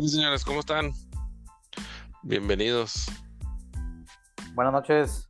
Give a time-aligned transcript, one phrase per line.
[0.00, 0.92] Hola señores, ¿cómo están?
[2.22, 3.06] Bienvenidos.
[4.54, 5.28] Buenas noches.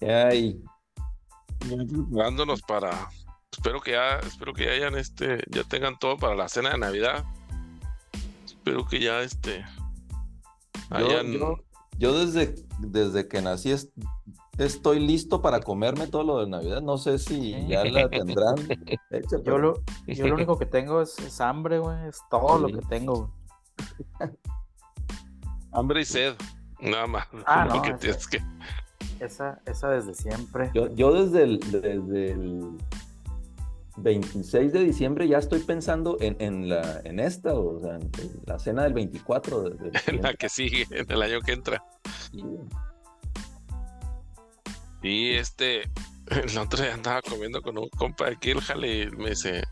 [0.00, 0.64] ¿Qué hay?
[1.60, 3.08] Preparándonos para.
[3.52, 6.78] Espero que ya, espero que ya hayan este, ya tengan todo para la cena de
[6.78, 7.24] Navidad.
[8.44, 9.64] Espero que ya este
[10.90, 11.30] hayan.
[11.30, 11.54] Yo,
[11.98, 13.70] yo desde, desde que nací
[14.66, 16.80] estoy listo para comerme todo lo de Navidad.
[16.82, 18.56] No sé si ya la tendrán
[19.10, 21.96] hecha, Yo lo, yo lo único que tengo es, es hambre, güey.
[22.08, 23.32] Es todo lo que tengo,
[24.18, 24.30] güey.
[25.72, 26.34] hambre y sed.
[26.80, 27.26] Nada más.
[27.46, 28.40] Ah, no, que eso- tienes que.
[29.20, 30.70] Esa, esa desde siempre.
[30.74, 32.70] Yo, yo desde el, desde el
[33.98, 38.10] 26 de diciembre ya estoy pensando en, en, la, en esta, o sea, en
[38.46, 41.84] la cena del 24 de, de En la que sigue, en el año que entra.
[42.30, 42.42] Sí.
[45.02, 45.82] Y este,
[46.26, 49.62] el otro día andaba comiendo con un compa de aquí, el jale, y me dice,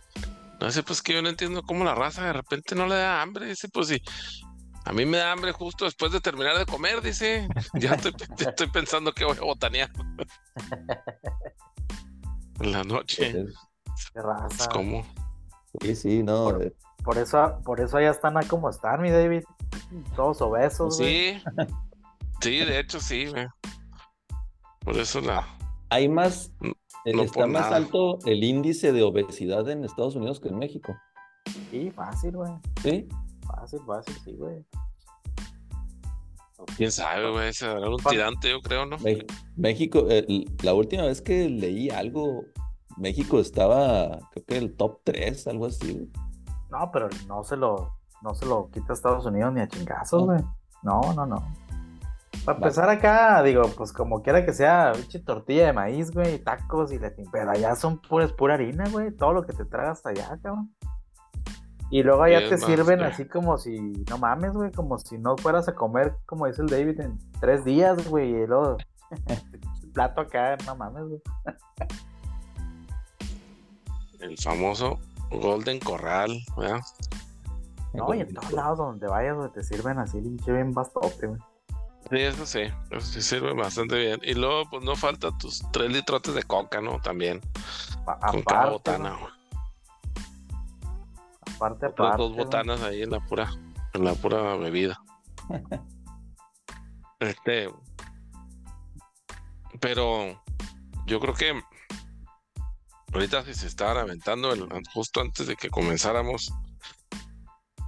[0.60, 3.22] no sé, pues que yo no entiendo cómo la raza de repente no le da
[3.22, 3.46] hambre.
[3.46, 4.02] Dice, pues sí,
[4.84, 7.48] a mí me da hambre justo después de terminar de comer, dice.
[7.74, 9.90] Ya estoy, ya estoy pensando que voy a botanear.
[12.60, 13.28] En la noche.
[13.42, 13.54] Es-
[14.12, 14.48] Qué raza.
[14.64, 15.04] Es como,
[15.80, 16.44] sí, sí, no.
[16.50, 16.72] Por- eh,
[17.04, 19.42] Por eso, por eso ya están como están, mi David.
[20.16, 21.40] Todos obesos, güey.
[21.40, 21.42] sí,
[22.40, 23.46] sí, de hecho sí, güey.
[24.88, 25.46] Por eso la,
[25.90, 26.70] Hay más, No
[27.04, 27.76] eh, está más nada.
[27.76, 30.94] alto el índice de obesidad en Estados Unidos que en México.
[31.70, 32.52] Sí, fácil, güey.
[32.82, 33.08] ¿Sí?
[33.46, 34.64] Fácil, fácil, sí, güey.
[36.76, 38.98] quién sabe, güey, se dará un tirante, yo creo, ¿no?
[38.98, 39.24] Me-
[39.56, 40.26] México, eh,
[40.62, 42.44] la última vez que leí algo,
[42.96, 45.92] México estaba, creo que el top 3, algo así.
[45.92, 46.08] güey.
[46.70, 50.24] No, pero no se lo, no se lo quita a Estados Unidos ni a chingazos,
[50.24, 50.40] güey.
[50.82, 51.36] No, no, no.
[52.48, 52.66] Para Va.
[52.66, 56.98] empezar acá, digo, pues como quiera que sea, pinche tortilla de maíz, güey, tacos y
[56.98, 60.28] la pero allá son puras, pura harina, güey, todo lo que te tragas hasta allá,
[60.42, 60.74] cabrón.
[61.90, 63.78] Y luego allá te sirven así como si,
[64.08, 67.66] no mames, güey, como si no fueras a comer, como dice el David, en tres
[67.66, 68.78] días, güey, y luego
[69.10, 71.20] el plato acá, no mames, güey.
[74.20, 74.98] El famoso
[75.30, 76.80] Golden Corral, ¿verdad?
[77.92, 81.40] No, y en todos lados donde vayas, güey, te sirven así, pinche bien bastote, güey.
[82.10, 82.60] Sí, eso sí,
[82.90, 84.20] eso sí sirve bastante bien.
[84.22, 86.98] Y luego, pues no falta tus tres litrotes de coca, ¿no?
[87.00, 87.40] También,
[88.04, 89.32] con cada Aparte, botana, güey, güey.
[91.56, 93.50] aparte, dos botanas ahí en la pura,
[93.94, 95.00] en la pura bebida.
[97.20, 97.68] Este,
[99.80, 100.40] pero
[101.06, 101.60] yo creo que
[103.12, 106.52] ahorita si se estaban aventando el- justo antes de que comenzáramos.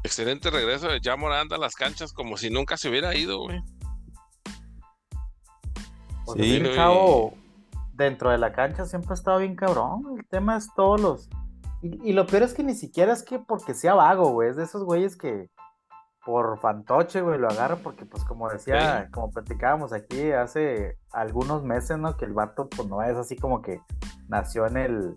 [0.03, 3.60] Excelente regreso de ya Moranda a las canchas como si nunca se hubiera ido, güey.
[6.34, 7.34] Pues Sí, el chavo
[7.94, 10.02] dentro de la cancha siempre ha estado bien cabrón.
[10.18, 11.28] El tema es todos los.
[11.82, 14.50] Y, y lo peor es que ni siquiera es que porque sea vago, güey.
[14.50, 15.48] Es de esos güeyes que
[16.24, 21.98] por fantoche, güey, lo agarran porque, pues, como decía, como platicábamos aquí hace algunos meses,
[21.98, 22.16] ¿no?
[22.16, 23.80] Que el vato, pues, no es así como que
[24.28, 25.16] nació en el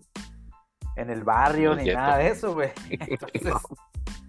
[0.96, 2.72] en el barrio ni nada de eso, güey.
[2.90, 3.54] Entonces,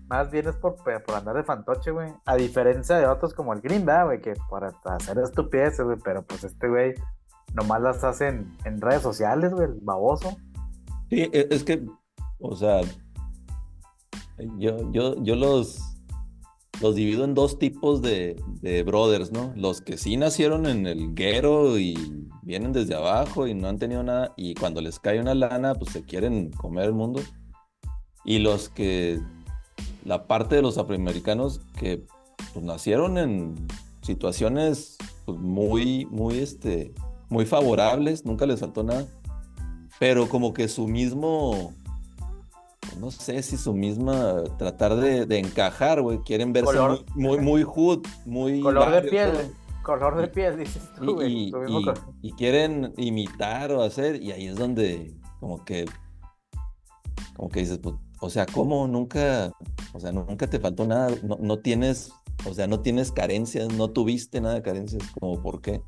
[0.09, 2.13] más bien es por, por andar de fantoche, güey.
[2.27, 4.21] A diferencia de otros como el Green, ¿verdad, güey?
[4.21, 5.99] Que por hacer estupideces, güey.
[6.05, 6.95] Pero pues este güey
[7.55, 10.37] nomás las hacen en redes sociales, güey, el baboso.
[11.11, 11.87] Sí, e- es que,
[12.41, 12.81] o sea,
[14.59, 15.79] yo, yo, yo los,
[16.81, 19.53] los divido en dos tipos de, de brothers, ¿no?
[19.57, 24.03] Los que sí nacieron en el guero y vienen desde abajo y no han tenido
[24.03, 27.21] nada, y cuando les cae una lana, pues se quieren comer el mundo.
[28.25, 29.21] Y los que,
[30.05, 32.05] la parte de los afroamericanos que
[32.53, 33.55] pues, nacieron en
[34.03, 36.93] situaciones pues, muy, muy, este,
[37.29, 39.07] muy favorables, nunca les faltó nada
[40.01, 41.73] pero como que su mismo,
[42.99, 47.05] no sé si su misma, tratar de, de encajar, güey, quieren verse Color.
[47.15, 48.61] muy, muy, muy hood, muy...
[48.61, 49.43] Color de piel, todo.
[49.85, 51.33] Color de piel, dices tú, güey.
[51.49, 51.53] y-
[52.23, 55.85] y quieren imitar o hacer, y ahí es donde como que,
[57.37, 57.95] como que dices, pues,
[58.25, 59.53] o sea, ¿cómo nunca,
[59.93, 62.11] o sea, nunca te faltó nada, no, no tienes,
[62.49, 65.83] o sea, no tienes carencias, no tuviste nada de carencias, como, ¿por qué?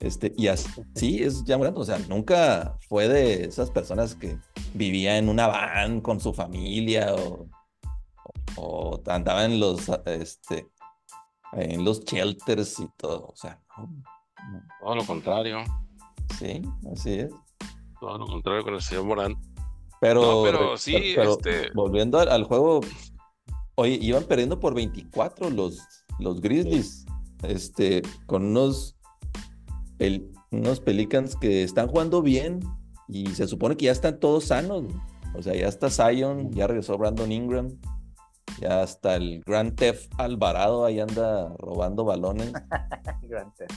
[0.00, 4.38] Este, y así es ya Morant, o sea, nunca fue de esas personas que
[4.72, 7.46] vivía en una van con su familia o,
[8.56, 10.66] o andaba en los, este,
[11.52, 13.86] en los shelters y todo, o sea, no,
[14.50, 14.62] no.
[14.80, 15.58] Todo lo contrario,
[16.38, 17.30] sí, así es.
[18.00, 19.36] todo lo contrario con el señor Morán.
[20.00, 22.80] Pero, No, pero sí, pero este- volviendo al, al juego,
[23.74, 25.80] oye, iban perdiendo por 24 los,
[26.18, 27.04] los Grizzlies,
[27.42, 28.96] este, con unos,
[29.98, 32.60] pel- unos Pelicans que están jugando bien
[33.08, 34.84] y se supone que ya están todos sanos.
[35.34, 37.68] O sea, ya está Zion, ya regresó Brandon Ingram.
[38.60, 42.52] Ya hasta el Grand Theft Alvarado ahí anda robando balones.
[43.22, 43.72] Grand Theft.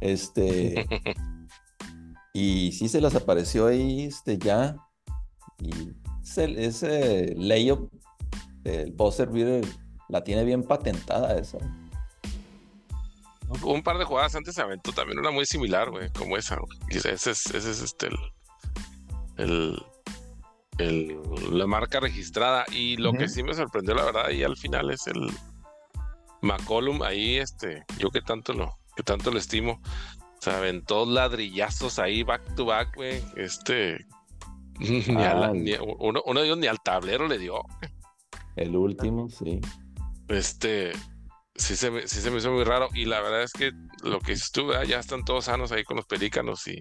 [0.00, 0.86] Este.
[2.32, 4.76] y sí se les apareció ahí, este, ya.
[5.60, 7.90] Y ese, ese layup,
[8.64, 9.64] el buzzer beater,
[10.08, 11.58] la tiene bien patentada esa.
[13.62, 16.56] Un par de jugadas antes se aventó también una muy similar, güey, como esa.
[16.56, 16.78] güey.
[16.90, 18.16] Ese es, ese es este el,
[19.38, 19.82] el,
[20.78, 22.64] el- la marca registrada.
[22.72, 25.30] Y lo que sí me sorprendió, la verdad, y al final es el
[26.42, 27.02] McCollum.
[27.02, 29.80] Ahí, este, yo que tanto lo, que tanto lo estimo.
[30.40, 33.22] Se aventó ladrillazos ahí back to back, güey.
[33.36, 34.06] Este.
[34.80, 35.02] Ni
[35.72, 37.62] la- uno, uno de ellos ni al tablero le dio.
[38.56, 39.60] El último, sí.
[40.28, 40.92] Este,
[41.54, 42.88] sí se, me, sí se me hizo muy raro.
[42.94, 43.70] Y la verdad es que
[44.02, 46.66] lo que estuve, ya están todos sanos ahí con los pelícanos.
[46.66, 46.78] Y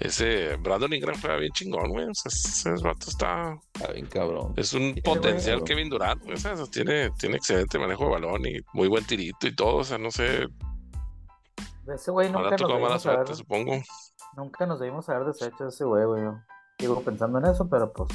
[0.00, 2.06] ese Brandon Ingram fue bien chingón, güey.
[2.06, 2.30] O sea,
[2.74, 3.56] ese vato está.
[3.74, 4.54] Está bien cabrón.
[4.56, 5.68] Es un Sí, potencial güey.
[5.68, 9.04] Kevin Durant, güey, o sea, eso tiene, tiene excelente manejo de balón y muy buen
[9.04, 9.76] tirito y todo.
[9.76, 10.46] O sea, no sé.
[11.94, 13.82] Ese güey Ahora nunca nos tocó mala debimos haber, suerte, supongo.
[14.36, 16.22] nunca nos debimos haber deshecho de ese güey, güey.
[16.78, 18.08] Sigo pensando en eso, pero pues.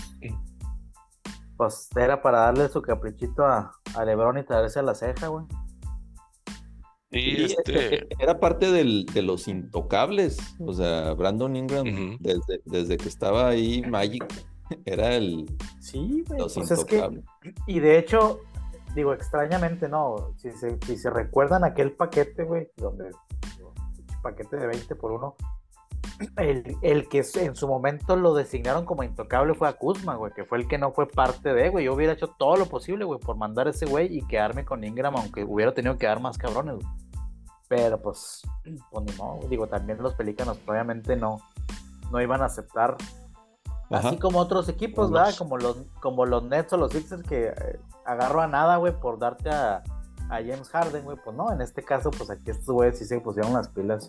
[1.58, 5.46] Pues era para darle su caprichito a, a Lebron y traerse a la ceja, güey.
[7.12, 8.08] Y Sí, este.
[8.24, 10.38] Era parte del- de los intocables.
[10.60, 14.26] O sea, Brandon Ingram, desde, desde que estaba ahí, Magic,
[14.86, 15.46] era el
[15.80, 16.40] Sí, güey.
[16.40, 17.26] los Pues es que, intocables.
[17.68, 18.40] y de hecho,
[18.96, 20.34] digo, extrañamente, no.
[20.38, 23.12] Si se, si se recuerdan aquel paquete, güey, donde.
[24.24, 25.36] paquete de 20 por 1.
[26.38, 30.46] El, el que en su momento lo designaron como intocable fue a Kuzma, güey, que
[30.46, 31.86] fue el que no fue parte de, güey.
[31.86, 34.84] Yo hubiera hecho todo lo posible, güey, por mandar a ese güey y quedarme con
[34.84, 36.88] Ingram, aunque hubiera tenido que dar más cabrones, güey.
[37.68, 38.42] Pero pues,
[38.92, 41.38] pues ni modo, digo, también los pelícanos obviamente no,
[42.12, 42.98] no iban a aceptar
[43.92, 44.08] Ajá.
[44.08, 45.38] Así como otros equipos, Unos- ¿verdad?
[45.38, 49.20] Como los, como los Nets o los Sixers que eh, agarro a nada, güey, por
[49.20, 49.84] darte a,
[50.30, 51.18] a James Harden, güey.
[51.24, 54.08] Pues no, en este caso, pues aquí estos güeyes sí se pusieron las pilas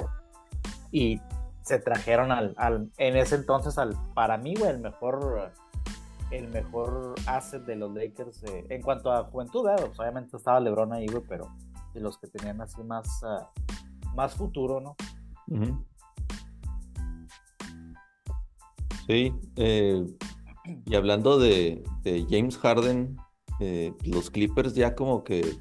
[0.92, 1.20] y
[1.62, 5.52] se trajeron al, al, en ese entonces, al, para mí, güey, el mejor,
[6.30, 9.62] el mejor asset de los Lakers eh, en cuanto a juventud.
[9.62, 11.54] Pues, obviamente estaba LeBron ahí, güey, pero
[11.94, 13.50] de los que tenían así más, ah,
[14.14, 14.96] más futuro, ¿no?
[19.06, 20.06] Sí, eh,
[20.86, 23.16] y hablando de, de James Harden,
[23.60, 25.58] eh, los Clippers ya como que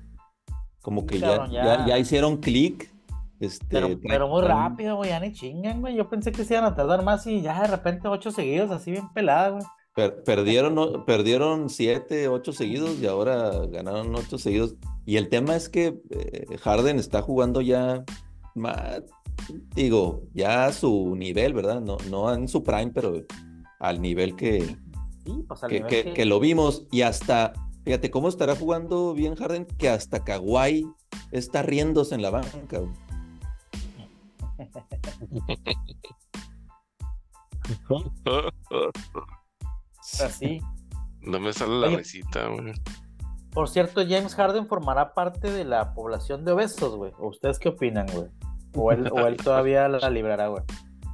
[0.81, 1.86] como que ya, ya.
[1.86, 2.92] ya hicieron clic.
[3.41, 5.95] Este, Pero, muy rápido, güey, ya ni chingan, güey.
[5.95, 8.91] Yo pensé que se iban a tardar más y ya de repente ocho seguidos, así
[8.91, 9.63] bien pelada, güey.
[9.95, 14.75] per- perdieron, perdieron siete, ocho seguidos y ahora ganaron ocho seguidos.
[15.05, 18.03] Y el tema es que eh, Harden está jugando ya
[18.55, 19.01] más,
[19.75, 21.81] digo, ya a su nivel, ¿verdad?
[21.81, 23.13] No, no en su prime, pero
[23.79, 24.61] al nivel que,
[25.25, 27.53] Sí, pues al que, nivel que- que- que lo vimos y hasta,
[27.83, 30.85] fíjate cómo estará jugando bien Harden, que hasta Kawhi
[31.31, 32.77] está riéndose en la banca.
[32.79, 32.91] güey.
[40.23, 40.62] Así.
[41.21, 41.97] No me sale la Oye.
[41.97, 42.73] risita, güey.
[43.51, 47.12] Por cierto, James Harden formará parte de la población de obesos, güey.
[47.19, 48.29] ¿O ¿Ustedes qué opinan, güey?
[48.75, 50.63] O él, o él todavía la librará, güey.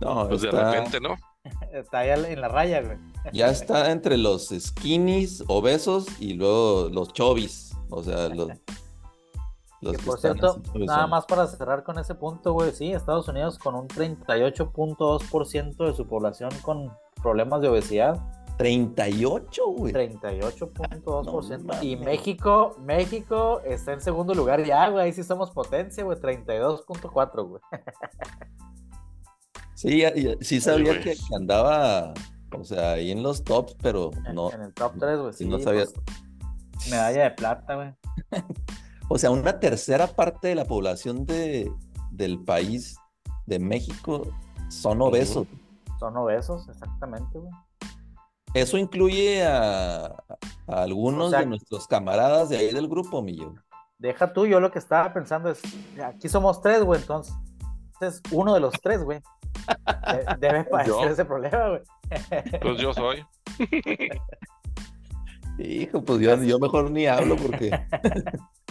[0.02, 1.16] No, Pues de repente, ¿no?
[1.72, 2.98] Está ahí en la raya, güey.
[3.32, 7.74] ya está entre los skinnies, obesos y luego los chovis.
[7.90, 8.50] O sea, los,
[9.82, 12.72] los Que que por cierto, nada más para cerrar con ese punto, güey.
[12.72, 16.92] Sí, Estados Unidos con un 38.2% de su población con
[17.22, 18.20] problemas de obesidad.
[18.58, 19.94] 38, güey.
[19.94, 21.60] 38.2%.
[21.64, 21.96] No y.
[21.96, 25.06] México, México está en segundo lugar ya, güey.
[25.06, 26.18] Ahí sí somos potencia, güey.
[26.18, 27.62] 32.4, güey.
[29.76, 30.02] Sí,
[30.42, 32.12] sí sabía que, que andaba,
[32.58, 35.34] o sea, ahí en los tops, pero En- no, En el top 3, güey.
[35.34, 35.86] sí, Sí, no sabía.
[35.86, 37.94] pues, medalla de plata, güey.
[39.10, 41.72] O sea, una tercera parte de la población de,
[42.12, 42.98] del país
[43.46, 44.24] de México
[44.70, 45.48] son obesos.
[46.00, 47.52] Son obesos, exactamente, güey.
[48.54, 53.54] Eso incluye a, a algunos O sea- de nuestros camaradas de ahí del grupo, Millo.
[54.00, 55.60] Deja tú, yo lo que estaba pensando es,
[56.04, 57.34] aquí somos tres, güey, entonces,
[57.94, 59.22] entonces uno de los tres, güey,
[60.08, 61.10] de- debe padecer Yo.
[61.10, 61.82] ese problema, güey.
[62.62, 63.26] Pues yo soy.
[65.60, 67.72] Hijo, pues yo, yo mejor ni hablo porque.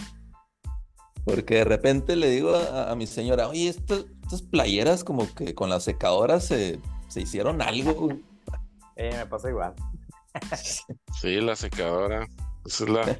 [1.27, 5.53] Porque de repente le digo a, a mi señora, oye, estas, estas playeras como que
[5.53, 6.79] con las secadoras se,
[7.09, 7.93] se hicieron algo.
[7.93, 8.21] güey".
[8.95, 9.73] Eh, me pasa igual.
[11.19, 12.27] Sí, la secadora.
[12.65, 13.19] Esa es la,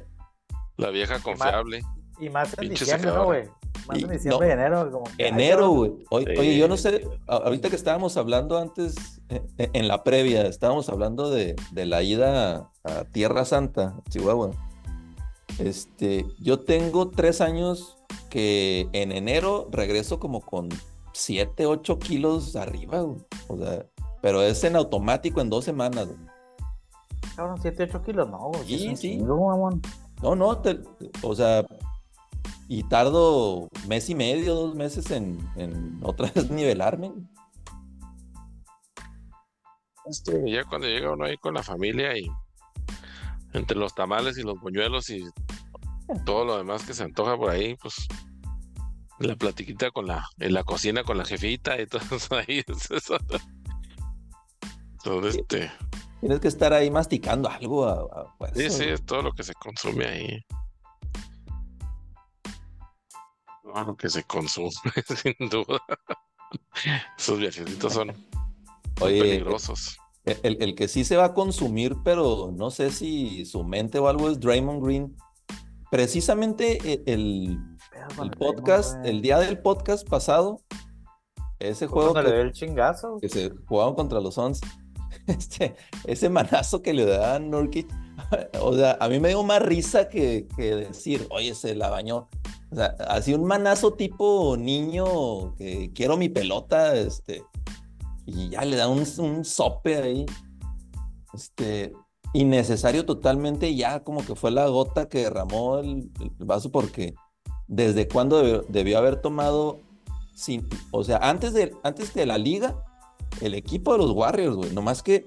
[0.76, 1.82] la vieja confiable.
[2.20, 3.24] Y más en Pinche diciembre, ¿no, secadora.
[3.40, 3.58] güey?
[3.86, 4.50] Más Y- en diciembre no.
[4.50, 5.92] y enero, como que, Enero, güey.
[6.10, 6.40] Oye, Sí.
[6.40, 10.88] oye, yo no sé, ahorita que estábamos hablando antes, eh, eh, en la previa, estábamos
[10.88, 14.50] hablando de, de la ida a, a Tierra Santa, Chihuahua.
[15.58, 17.97] Este, yo tengo tres años
[18.28, 20.68] que en enero regreso como con
[21.12, 23.18] 7, 8 kilos arriba, güey.
[23.48, 23.86] O sea,
[24.22, 26.18] pero es en automático en dos semanas, güey.
[27.36, 28.64] Cabrón, 7, 8 kilos, no, güey.
[28.66, 29.16] Sí, sí.
[30.22, 30.80] No, no, te-
[31.22, 31.64] o sea,
[32.68, 37.12] y tardo mes y medio, dos meses en, en otra vez nivelarme.
[40.06, 42.30] Este, ya cuando llega uno ahí con la familia y
[43.52, 45.22] entre los tamales y los buñuelos y
[46.24, 48.08] todo lo demás que se antoja por ahí, pues
[49.18, 52.62] la platiquita con la, en la cocina con la jefita y todo eso ahí.
[52.66, 53.18] Eso, eso.
[55.02, 55.70] Todo este,
[56.20, 58.90] Tienes que estar ahí masticando algo a, a fuerza, sí, sí, güey.
[58.90, 60.44] es todo lo que se consume ahí.
[63.62, 64.70] Todo lo que se consume,
[65.22, 65.80] sin duda.
[67.16, 68.12] Esos viajecitos son
[69.00, 69.98] Oye, peligrosos.
[70.24, 74.08] El, el que sí se va a consumir, pero no sé si su mente o
[74.08, 75.16] algo es Draymond Green.
[75.90, 77.58] Precisamente e- el,
[78.38, 80.60] podcast, el día del podcast pasado,
[81.58, 83.18] ese juego que, el chingazo.
[83.20, 84.60] que se jugaban contra los Suns,
[85.26, 87.88] este, ese manazo que le daban Nurkic,
[88.60, 92.28] o sea, a mí me dio más risa que, que decir, oye, se la bañó.
[92.70, 97.42] O sea, así un manazo tipo niño que quiero mi pelota, este,
[98.26, 100.26] y ya le da un, un sope ahí,
[101.32, 101.92] este,
[102.34, 107.14] innecesario totalmente, ya como que fue la gota que derramó el, vaso, porque
[107.66, 109.80] desde cuándo debió, debió haber tomado,
[110.34, 112.82] sin, o sea, antes de, antes de la liga,
[113.40, 115.26] el equipo de los Warriors, güey, nomás que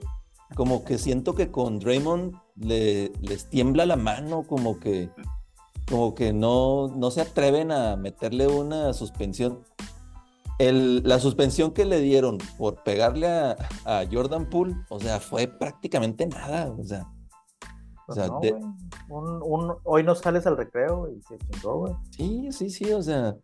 [0.56, 5.10] como que siento que con Draymond le, les tiembla la mano, como que,
[5.90, 9.62] como que no, no se atreven a meterle una suspensión.
[10.68, 15.48] El- la suspensión que le dieron por pegarle a, a Jordan Poole, o sea, fue
[15.48, 17.06] prácticamente nada, o sea,
[18.06, 18.54] Pues o sea, no, de-.
[19.10, 21.94] Un, un- hoy no sales al recreo y se chingó, güey.
[22.12, 23.36] sí, sí, sí, o sea,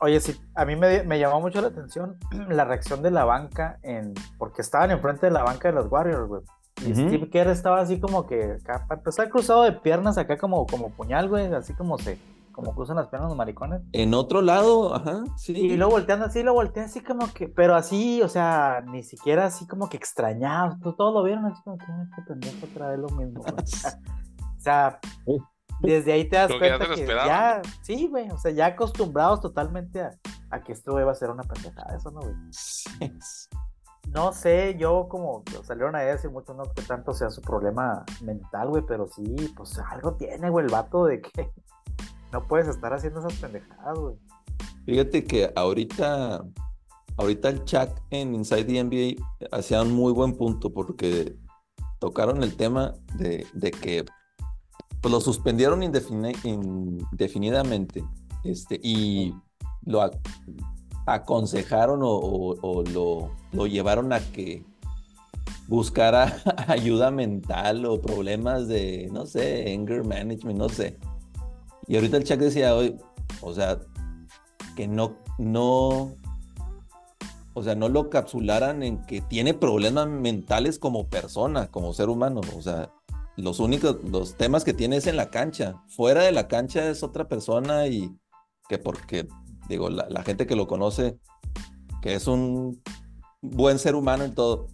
[0.00, 2.16] Oye, sí, a mí me, me llamó mucho la atención
[2.48, 4.14] la reacción de la banca en.
[4.36, 6.42] Porque estaban enfrente de la banca de los Warriors, güey.
[6.84, 6.92] Y.
[6.92, 8.56] Steve Kerr estaba así como que.
[8.60, 11.46] Acá, empezar cruzado de piernas acá como, como puñal, güey.
[11.54, 12.18] Así como se.
[12.52, 13.82] Como cruzan las piernas los maricones.
[13.92, 15.52] en otro lado, ajá, sí.
[15.52, 17.48] Y luego volteando así, lo voltean así como que.
[17.48, 20.78] Pero así, o sea, ni siquiera así como que extrañados.
[20.80, 23.54] Tú- Todos lo vieron así como que "Ah, este pendejo otra vez lo mismo, güey".
[23.54, 25.00] O sea,
[25.80, 28.52] desde ahí te das Como que ya cuenta lo que ya, sí, güey, o sea,
[28.52, 30.10] ya acostumbrados totalmente a,
[30.50, 32.34] a que esto iba a ser una pendejada, eso no, güey.
[34.12, 38.68] No sé, yo como salieron a decir mucho, no que tanto sea su problema mental,
[38.68, 39.24] güey, pero sí,
[39.56, 41.50] pues algo tiene, güey, el vato de que
[42.32, 44.14] no puedes estar haciendo esas pendejadas, güey.
[44.86, 46.44] Fíjate que ahorita,
[47.16, 51.36] ahorita el chat en Inside the NBA hacía un muy buen punto porque
[52.00, 54.04] tocaron el tema de, que
[55.00, 58.04] pues, lo suspendieron indefini- indefinidamente
[58.44, 59.34] este, y
[59.84, 60.18] lo ac-
[61.06, 64.64] aconsejaron o, lo llevaron a que
[65.68, 66.36] buscara
[66.66, 70.98] ayuda mental o problemas de, no sé, anger management, no sé.
[71.86, 72.96] Y ahorita el chat decía, hoy,
[73.40, 73.78] o sea,
[74.76, 76.14] que no, no,
[77.54, 82.40] o sea, no lo capsularan en que tiene problemas mentales como persona, como ser humano.
[82.56, 82.90] O sea,
[83.36, 85.82] los únicos, los temas que tiene es en la cancha.
[85.88, 88.14] Fuera de la cancha es otra persona y
[88.68, 89.28] que porque,
[89.68, 91.18] digo, la, gente que lo conoce,
[92.00, 92.82] que es un
[93.40, 94.68] buen ser humano en todo.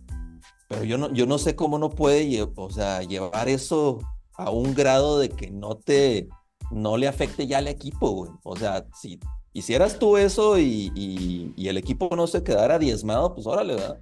[0.69, 3.99] Pero yo no, yo no sé cómo no puede, o sea, llevar eso
[4.35, 6.29] a un grado de que no te,
[6.71, 8.31] no le afecte ya al equipo, güey.
[8.45, 9.19] O sea, si
[9.53, 14.01] hicieras tú eso y, y- y el equipo no se quedara diezmado, pues órale, ¿verdad?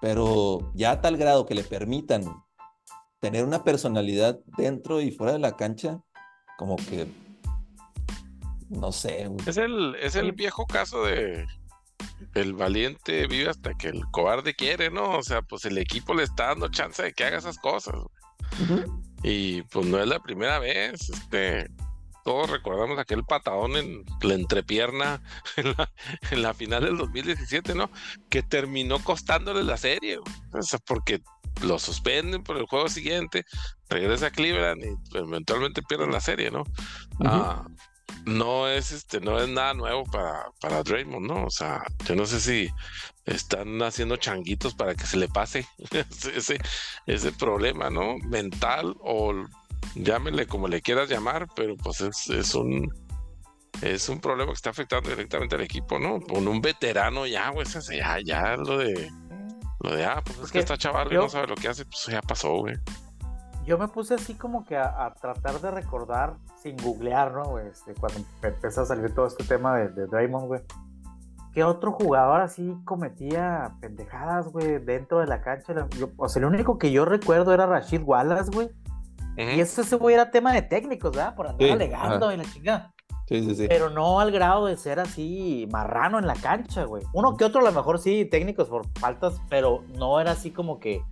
[0.00, 2.24] Pero ya a tal grado que le permitan
[3.20, 6.00] tener una personalidad dentro y fuera de la cancha,
[6.58, 7.06] como que,
[8.68, 9.48] no sé, güey.
[9.48, 11.46] Es el, es el viejo caso de
[12.34, 15.16] el valiente vive hasta que el cobarde quiere, ¿no?
[15.18, 17.94] O sea, pues el equipo le está dando chance de que haga esas cosas.
[18.62, 19.02] Ujú.
[19.22, 21.70] Y pues no es la primera vez, este,
[22.24, 25.22] todos recordamos aquel patadón en la entrepierna
[25.56, 25.92] en la,
[26.30, 27.90] en la final del 2017, ¿no?
[28.28, 30.34] Que terminó costándole la serie, güey.
[30.52, 31.22] o sea, porque
[31.62, 33.44] lo suspenden por el juego siguiente,
[33.88, 36.64] regresa a Cleveland y pues, eventualmente pierden la serie, ¿no?
[37.24, 37.66] Ah,
[38.26, 41.44] no es este, no es nada nuevo para, para Draymond, ¿no?
[41.46, 42.68] O sea, yo no sé si
[43.24, 45.66] están haciendo changuitos para que se le pase
[46.34, 46.58] ese,
[47.06, 48.18] ese, problema, ¿no?
[48.18, 49.32] Mental o
[49.94, 52.92] llámele como le quieras llamar, pero pues es, es un
[53.82, 56.20] es un problema que está afectando directamente al equipo, ¿no?
[56.20, 59.10] Con un veterano ya, güey, ese- ya, ya lo de
[59.80, 62.06] lo de ah, pues es que está chaval y no sabe lo que hace, pues
[62.06, 62.74] ya pasó, güey.
[63.66, 67.58] Yo me puse así como que a, tratar de recordar sin googlear, ¿no?
[67.58, 70.60] Este, cuando empezó a salir todo este tema de, de Draymond, güey.
[71.52, 75.74] ¿Qué otro jugador así cometía pendejadas, güey, dentro de la cancha?
[76.16, 78.70] o sea, el único que yo recuerdo era Rashid Wallace, güey.
[79.38, 81.34] Y eso ese güey era tema de técnicos, ¿verdad?
[81.34, 82.94] Por andar alegando y la chingada.
[83.26, 83.66] Sí, sí, sí.
[83.68, 87.02] Pero no al grado de ser así marrano en la cancha, güey.
[87.12, 90.78] Uno que otro a lo mejor sí, técnicos por faltas, pero no era así como
[90.78, 91.02] que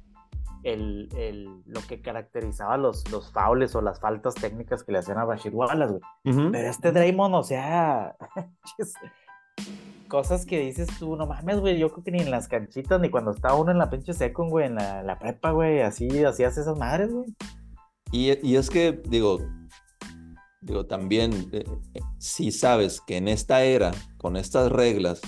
[0.64, 5.18] el, el, lo que caracterizaba los, los faules o las faltas técnicas que le hacían
[5.18, 6.50] a Rashid Wallace, güey.
[6.50, 8.16] Pero este Draymond, o sea,
[10.08, 13.10] cosas que dices tú, no mames, güey, yo creo que ni en las canchitas, ni
[13.10, 16.56] cuando estaba uno en la pinche second, güey, en la, la prepa, güey, así hacías
[16.56, 17.26] esas madres, güey.
[18.10, 19.40] Y, y, es que, digo,
[20.62, 25.20] digo, también, eh, eh, si sabes que en esta era, con estas reglas,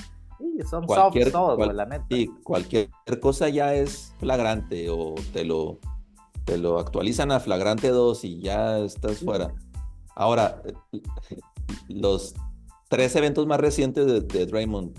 [0.68, 2.06] son cualquier, soft la neta.
[2.10, 2.90] Y cualquier
[3.20, 5.78] cosa ya es flagrante o te lo,
[6.44, 9.54] te lo actualizan a flagrante 2 y ya estás fuera.
[10.14, 10.62] Ahora,
[11.88, 12.34] los
[12.88, 14.96] tres eventos más recientes de, de Draymond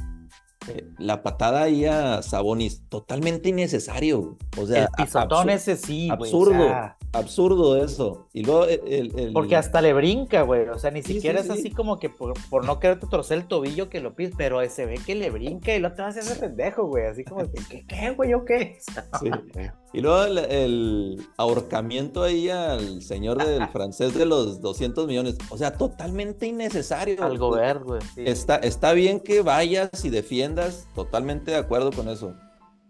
[0.67, 4.37] eh, la patada ahí a Sabonis, totalmente innecesario.
[4.57, 6.67] O sea, el pisotón ese sí, absurdo,
[7.13, 8.27] absurdo eso.
[8.33, 10.67] Y luego el, Porque hasta le brinca, güey.
[10.69, 12.35] O sea, ni siquiera es así como que por,
[12.65, 15.79] no quererte torcer el tobillo que lo pides, pero se ve que le brinca y
[15.79, 17.05] lo te vas a hacer pendejo, güey.
[17.05, 18.33] Así como que, ¿qué, güey?
[18.33, 18.77] ¿O qué?
[19.93, 25.37] y luego el, ahorcamiento ahí al señor del francés de los 200 millones.
[25.49, 27.23] O sea, totalmente innecesario.
[27.23, 28.01] Algo verde, güey.
[28.17, 32.33] Está, está bien que vayas y defiendas totalmente de acuerdo con eso.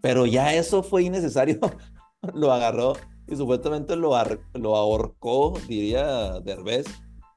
[0.00, 1.58] Pero ya eso fue innecesario.
[2.34, 2.94] lo agarró
[3.28, 4.14] y supuestamente lo,
[4.54, 6.86] lo ahorcó, diría Derbez.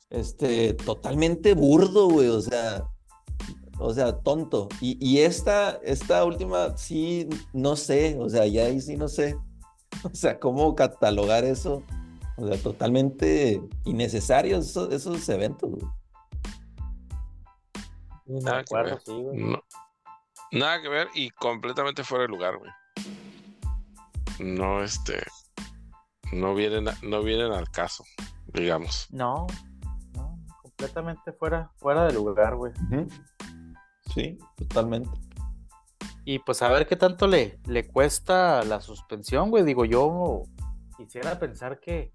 [0.10, 2.84] Este, totalmente burdo, güey, o sea,
[3.80, 4.68] o sea, tonto.
[4.80, 9.38] Y, y, esta, esta última, sí, no sé, o sea, ya ahí sí no sé.
[10.04, 11.84] O sea, ¿cómo catalogar eso?
[12.38, 15.70] O sea, totalmente innecesarios esos, esos eventos,
[18.26, 18.64] Nada,
[20.52, 22.72] Nada que ver y completamente fuera de lugar, güey.
[24.40, 25.22] No, este.
[26.32, 28.06] No vienen, no vienen al caso,
[28.48, 29.08] digamos.
[29.12, 29.48] No,
[30.14, 32.74] no, completamente fuera, fuera de lugar, güey.
[34.14, 35.10] Sí, totalmente.
[36.24, 39.64] Y pues a ver qué tanto le, le cuesta la suspensión, güey.
[39.64, 40.44] Digo, yo
[40.98, 42.14] quisiera pensar que,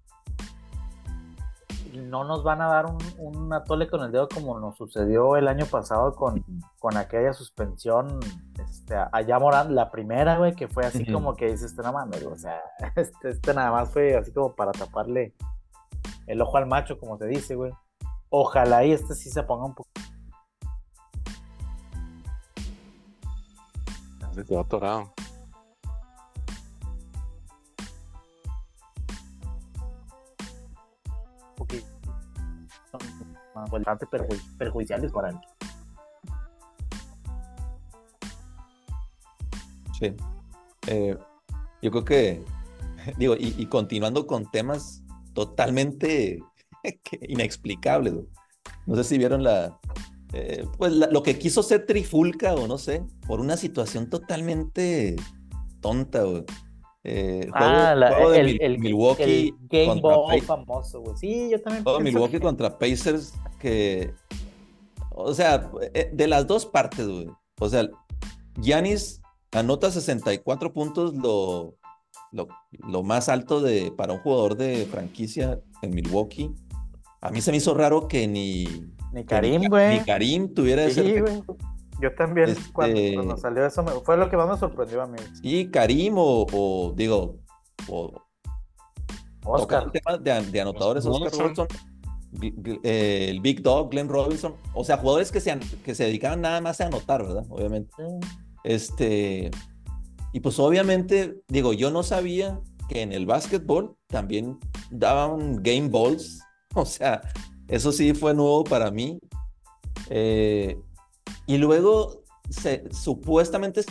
[1.97, 5.47] no nos van a dar un, un, atole con el dedo como nos sucedió el
[5.47, 6.43] año pasado con,
[6.79, 8.19] con aquella suspensión
[8.69, 12.23] este, allá Morán, la primera, güey, que fue así como que dices, este no mames,
[12.23, 12.61] o sea,
[12.95, 15.33] este, este, nada más fue así como para taparle
[16.25, 17.71] el ojo al macho, como se dice, güey.
[18.29, 19.89] Ojalá y este sí se ponga un poco.
[24.33, 25.13] Se quedó atorado.
[33.65, 34.05] Bastante
[34.57, 35.37] perjudiciales para él.
[39.99, 40.13] Sí.
[40.87, 41.17] Eh,
[41.81, 42.43] yo creo que,
[43.17, 46.39] digo, y, continuando con temas totalmente
[47.21, 48.13] inexplicables.
[48.85, 49.77] No sé si vieron la,
[50.33, 55.15] eh, pues lo que quiso ser Trifulca o no sé, por una situación totalmente
[55.81, 56.23] tonta.
[57.09, 57.95] Eh, ah,
[58.35, 61.15] el, Milwaukee Game Ball famoso, güey.
[61.15, 61.85] Sí, yo también.
[62.03, 64.13] Milwaukee contra Pacers que,
[65.11, 67.29] o sea, eh, de las dos partes, güey.
[67.61, 67.87] O sea,
[68.59, 69.21] Yanis
[69.53, 71.77] anota 64 puntos, lo,
[72.31, 76.51] lo, más alto de, para un jugador de franquicia en Milwaukee.
[77.21, 78.67] A mí se me hizo raro que ni...
[79.13, 79.99] Ni Karim, güey.
[79.99, 81.23] Ni, Karim tuviera ese...
[82.01, 85.17] Yo también, este cuando, salió eso, fue lo que más me sorprendió a mí.
[85.41, 87.37] Sí, Karim o, digo,
[87.87, 88.13] o,
[89.43, 89.91] Oscar.
[89.91, 91.67] De, de, anotadores, Oscar Robertson,
[92.83, 96.61] eh, el Big Dog, Glenn Robinson, o sea, jugadores que se, que se dedicaban nada
[96.61, 97.45] más a anotar, ¿verdad?
[97.49, 97.91] Obviamente.
[98.63, 99.49] Este,
[100.33, 104.59] y pues obviamente, digo, yo no sabía que en el básquetbol también
[104.91, 106.41] daban game balls,
[106.75, 107.21] o sea,
[107.67, 109.19] eso sí fue nuevo para mí.
[110.09, 110.79] Eh,
[111.47, 112.23] y luego,
[112.91, 113.83] supuestamente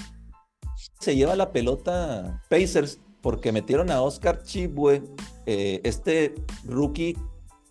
[1.00, 5.02] se lleva la pelota Pacers porque metieron a Oscar Chibwe,
[5.46, 7.16] eh, este rookie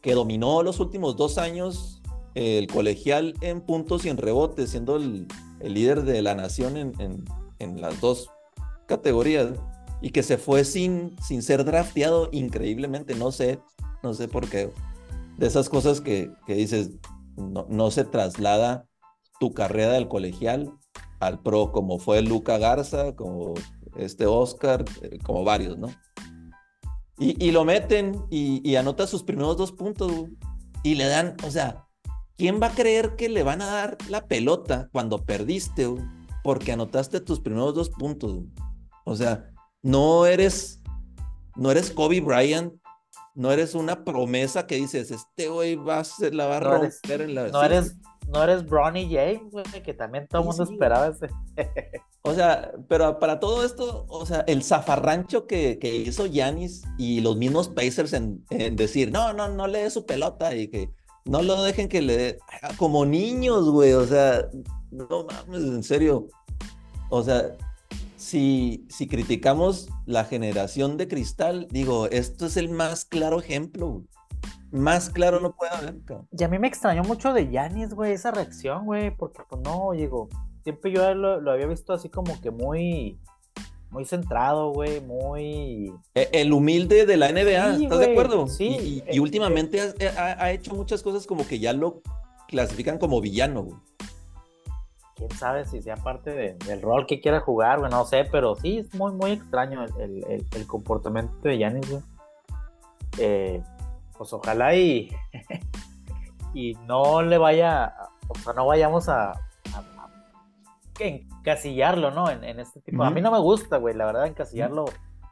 [0.02, 2.02] que dominó los últimos dos años
[2.34, 5.28] el colegial en puntos y en rebotes, siendo el,
[5.62, 8.30] líder de la nación en, las dos
[8.88, 9.54] categorías,
[10.02, 13.60] y que se fue sin, sin ser drafteado increíblemente, no sé,
[14.04, 14.70] no sé por qué.
[15.38, 16.92] De esas cosas que, dices,
[17.38, 18.88] no, no se traslada
[19.40, 20.74] tu carrera del colegial
[21.20, 23.54] al pro, como fue Luca Garza, como
[23.98, 25.88] este Oscar, eh, como varios, ¿no?
[27.18, 30.12] Y, y lo meten y, y anota sus primeros dos puntos.
[30.84, 31.86] Y le dan, o sea,
[32.38, 35.88] ¿quién va a creer que le van a dar la pelota cuando perdiste?
[36.44, 38.40] Porque anotaste tus primeros dos puntos.
[39.06, 39.50] O sea,
[39.82, 40.82] no eres,
[41.56, 42.74] no eres Kobe Bryant,
[43.34, 46.76] no eres una promesa que dices, este güey va a ser, la va a No
[46.84, 47.48] eres- en la...
[47.48, 47.96] No eres,
[48.36, 50.74] no eres Bronny James, güey, que también todo el Sí, mundo sí.
[50.74, 51.28] esperaba ese.
[52.22, 57.22] O sea, pero para todo esto, o sea, el zafarrancho que, que hizo Yanis y
[57.22, 60.90] los mismos Pacers en, en decir, no, no, no le dé su pelota y que
[61.26, 62.40] no lo dejen que le dé,
[62.78, 64.48] como niños, güey, o sea,
[64.92, 66.28] no mames, en serio.
[67.10, 67.56] O sea,
[68.18, 74.06] si, si criticamos la generación de cristal, digo, esto es el más claro ejemplo, güey.
[74.76, 76.28] Más claro no puede haber, cabrón.
[76.38, 79.92] Y a mí me extrañó mucho de Yanis, güey, esa reacción, güey, porque pues no,
[79.94, 80.30] digo,
[80.64, 83.20] siempre yo lo, lo había visto así como que muy,
[83.92, 85.94] muy centrado, güey, muy...
[86.14, 88.48] E- El humilde de la NBA, Sí, ¿estás de acuerdo?
[88.48, 88.68] sí.
[88.68, 92.02] Y, y- y últimamente ha, ha- ha hecho muchas cosas como que ya lo
[92.48, 93.78] clasifican como villano, güey.
[95.16, 98.56] quién sabe si sea parte de- del rol que quiera jugar, güey, no sé, pero
[98.58, 102.02] sí es muy, muy extraño el, el- el- el comportamiento de Yanis, güey.
[103.18, 103.64] Eh,
[104.18, 105.10] pues ojalá y,
[106.54, 107.94] y no le vaya,
[108.28, 109.38] o sea, no vayamos a, a-
[109.74, 110.10] a
[111.00, 112.30] encasillarlo, ¿no?
[112.30, 113.04] En, en este tipo.
[113.04, 114.86] A mí no me gusta, güey, la verdad, encasillarlo.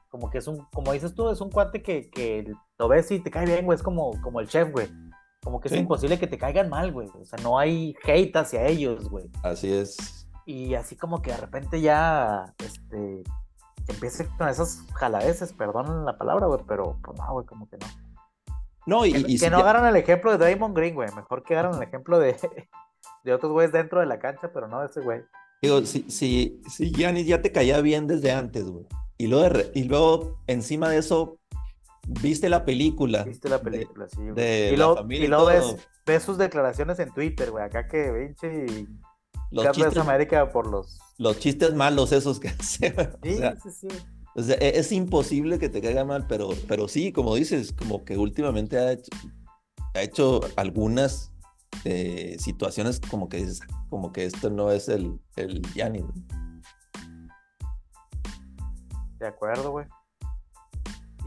[0.10, 3.20] Como que es un, como dices tú, es un cuate que, que lo ves y
[3.20, 3.76] te cae bien, güey.
[3.76, 4.88] Es como, como el chef, güey.
[5.44, 7.08] Como que es imposible que te caigan mal, güey.
[7.20, 9.30] O sea, no hay hate hacia ellos, güey.
[9.42, 10.28] Así es.
[10.46, 13.24] Y así como que de repente ya, este,
[13.88, 17.88] empiece con esas jaladeces, perdón la palabra, güey, pero pues no, güey, como que no.
[18.86, 21.10] No, y, Que, y que si no ya- agarran el ejemplo de Draymond Green, güey.
[21.16, 22.36] Mejor que agarran el ejemplo de,
[23.24, 25.22] de otros güeyes dentro de la cancha, pero no de ese güey.
[25.62, 28.86] digo, si, si, si Giannis ya te caía bien desde antes, güey.
[29.18, 31.38] Y luego, de y luego, encima de eso,
[32.22, 33.24] viste la película.
[33.24, 34.34] Viste la de- película, sí, güey.
[34.34, 37.64] de y luego, y y luego ves, ves sus declaraciones en Twitter, güey.
[37.64, 38.88] Acá que pinche
[39.52, 41.00] los, Carlos chistes, América por los.
[41.18, 42.90] los chistes malos esos que hace.
[43.24, 43.88] Sí, O sea, sí, sí.
[44.36, 48.04] O sea, e- es imposible que te caiga mal, pero, pero sí, como dices, como
[48.04, 49.12] que últimamente ha hecho,
[49.94, 51.32] ha hecho algunas
[51.86, 56.04] eh, situaciones como que dices, como que esto no es el, el Giannis.
[56.04, 56.14] ¿no?
[59.20, 59.86] De acuerdo, güey.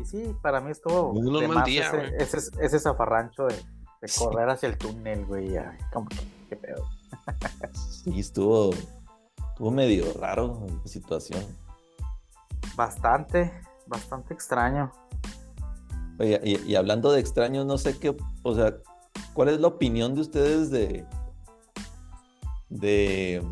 [0.00, 1.88] Y sí, para mí estuvo Un de más día,
[2.18, 3.54] ese, ese, ese zafarrancho de,
[4.02, 4.22] de Sí.
[4.22, 5.54] correr hacia el túnel, güey.
[5.92, 6.16] como que,
[6.50, 6.84] qué pedo.
[8.04, 8.70] Sí, estuvo,
[9.50, 11.42] estuvo medio raro la situación.
[12.76, 13.52] Bastante,
[13.86, 14.92] bastante extraño.
[16.18, 18.74] Oye, y, y hablando de extraños, no sé qué, o sea,
[19.32, 21.04] ¿cuál es la opinión de ustedes de,
[22.68, 23.42] de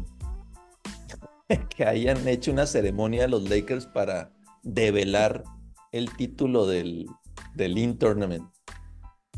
[1.76, 4.32] que hayan hecho una ceremonia de los Lakers para
[4.62, 5.44] develar
[5.92, 7.06] el título del,
[7.54, 8.48] del In Tournament?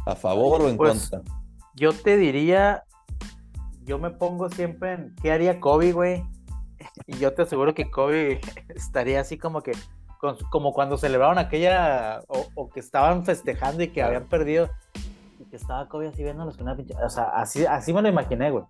[0.06, 1.22] ¿A favor o en Pues, contra?
[1.74, 2.84] Yo te diría,
[3.84, 6.24] yo me pongo siempre en qué haría Kobe, güey.
[7.06, 8.40] Y yo te aseguro que Kobe
[8.74, 9.72] estaría así como que,
[10.50, 14.70] como cuando celebraron aquella, o, o que estaban festejando y que habían perdido,
[15.38, 18.08] y que estaba Kobe así viéndolos con una pinche, o sea, así, así me lo
[18.08, 18.64] imaginé, güey.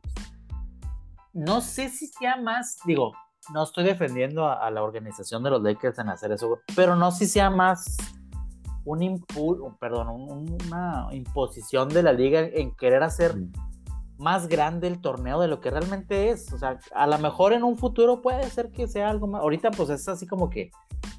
[1.32, 3.12] No sé si sea más, digo,
[3.52, 7.12] no estoy defendiendo a, a la organización de los Lakers en hacer eso, pero no
[7.12, 7.96] sé si sea más
[8.84, 13.34] un impulso, perdón, un- una imposición de la liga en querer hacer.
[14.18, 16.52] Más grande el torneo de lo que realmente es.
[16.52, 19.42] O sea, a lo mejor en un futuro puede ser que sea algo más.
[19.42, 20.70] Ahorita, pues es así como que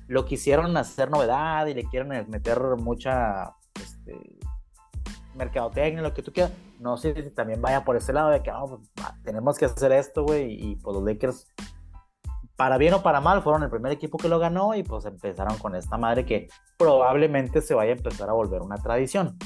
[0.07, 4.17] lo quisieron hacer novedad y le quieren meter mucha este,
[5.35, 6.51] mercadotecnia, lo que tú quieras.
[6.79, 9.65] No sé si también vaya por ese lado de que ah, pues, va, tenemos que
[9.65, 10.53] hacer esto, güey.
[10.53, 11.47] Y pues los Lakers,
[12.55, 15.57] para bien o para mal, fueron el primer equipo que lo ganó y pues empezaron
[15.57, 19.37] con esta madre que probablemente se vaya a empezar a volver una tradición.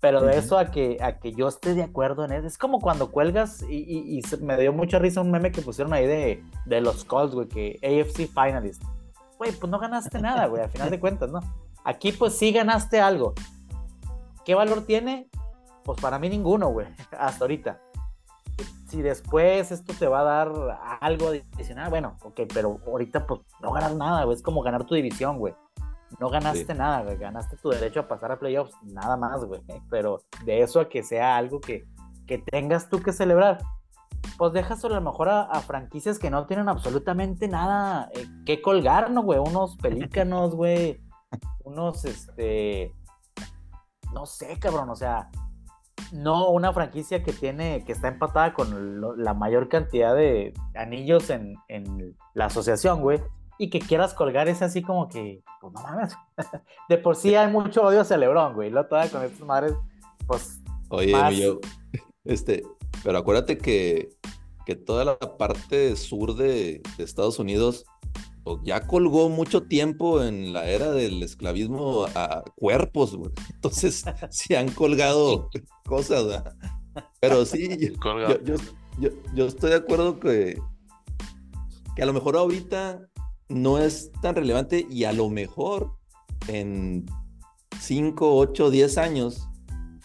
[0.00, 2.80] Pero de eso a que, a que yo esté de acuerdo en eso, es como
[2.80, 6.44] cuando cuelgas y, y- y me dio mucha risa un meme que pusieron ahí de,
[6.66, 8.82] de los Colts, güey, que AFC Finalist.
[9.38, 11.40] Güey, pues no ganaste nada, güey, al final de cuentas, ¿no?
[11.84, 13.34] Aquí pues sí ganaste algo.
[14.44, 15.28] ¿Qué valor tiene?
[15.84, 16.86] Pues para mí ninguno, güey,
[17.18, 17.80] hasta ahorita.
[18.88, 20.52] Si después esto te va a dar
[21.00, 24.94] algo adicional, bueno, ok, pero ahorita pues no ganas nada, güey, es como ganar tu
[24.94, 25.54] división, güey.
[26.20, 26.74] No ganaste Sí.
[26.78, 27.16] nada, güey.
[27.18, 29.60] Ganaste tu derecho a pasar a playoffs, nada más, güey.
[29.90, 31.84] Pero de eso a que sea algo que,
[32.26, 33.58] que tengas tú que celebrar,
[34.36, 38.60] pues dejas a lo mejor a, a franquicias que no tienen absolutamente nada eh, que
[38.62, 39.38] colgar, ¿no, güey?
[39.38, 41.00] Unos pelícanos, güey.
[41.64, 42.94] Unos, este.
[44.14, 45.28] No sé, cabrón, o sea.
[46.12, 51.28] No una franquicia que tiene, que está empatada con lo- la mayor cantidad de anillos
[51.28, 53.20] en, en la asociación, güey
[53.58, 56.14] y que quieras colgar es así como que, pues no mames.
[56.88, 58.70] De por sí hay mucho odio hacia Lebron, güey.
[58.70, 59.74] Lo toda con estas madres,
[60.26, 60.60] pues.
[60.90, 61.60] Oye, más- Emilio,
[62.24, 62.62] este,
[63.04, 64.10] pero acuérdate que,
[64.64, 67.84] que toda la parte sur de, de Estados Unidos
[68.64, 73.30] ya colgó mucho tiempo en la era del esclavismo a cuerpos, güey.
[73.54, 75.50] Entonces, sí han colgado
[75.84, 76.54] cosas, ¿verdad?
[77.20, 78.38] Pero sí, yo, Colgado.
[78.44, 78.62] yo, yo-
[79.00, 80.58] yo- yo estoy de acuerdo que,
[81.94, 83.00] que a lo mejor ahorita
[83.48, 85.92] no es tan relevante y a lo mejor
[86.48, 87.06] en
[87.80, 89.48] 5, 8, 10 años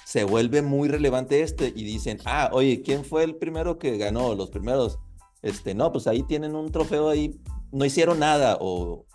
[0.05, 4.35] se vuelve muy relevante este y dicen, ah, oye, ¿quién fue el primero que ganó?
[4.35, 4.99] Los primeros,
[5.41, 7.39] este, no, pues ahí tienen un trofeo ahí,
[7.71, 9.05] no hicieron nada o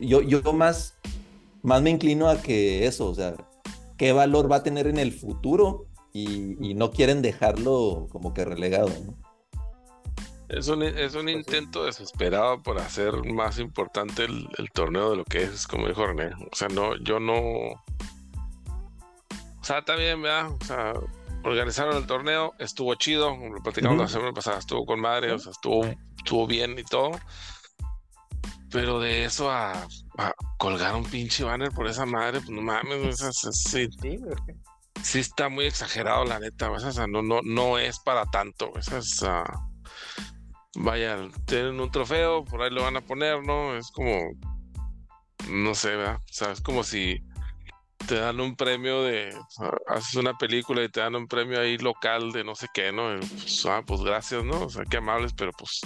[0.00, 0.94] yo, yo más,
[1.62, 3.34] más me inclino a que eso, o sea,
[3.96, 8.44] qué valor va a tener en el futuro y, y no quieren dejarlo como que
[8.44, 9.25] relegado, ¿no?
[10.48, 15.16] Es un, es un Pues intento desesperado por hacer más importante el, el torneo de
[15.16, 16.32] lo que es, como dijo René.
[16.52, 17.34] O sea, no, yo no.
[17.34, 17.82] O
[19.62, 20.52] sea, también, ¿verdad?
[20.52, 20.92] O sea,
[21.42, 25.38] organizaron el torneo, estuvo chido, como lo platicamos la semana pasada, estuvo con madre, o
[25.38, 25.84] sea, estuvo,
[26.16, 27.12] estuvo bien y todo.
[28.70, 29.72] Pero de eso a,
[30.18, 33.88] a colgar un pinche banner por esa madre, pues no mames, o sea, sí,
[35.02, 36.70] sí, está muy exagerado, la neta.
[36.70, 38.70] O sea, no, no, no es para tanto.
[38.74, 39.24] O sea, es,
[40.76, 43.76] vaya, tienen un trofeo, por ahí lo van a poner, ¿no?
[43.76, 44.30] Es como,
[45.50, 46.16] no sé, ¿verdad?
[46.16, 47.22] O sea, es como si
[48.06, 51.60] te dan un premio de, o sea, haces una película y te dan un premio
[51.60, 53.14] ahí local de no sé qué, ¿no?
[53.14, 54.64] Y, Pues, ah, pues gracias, ¿no?
[54.64, 55.80] O sea, qué amables, pero pues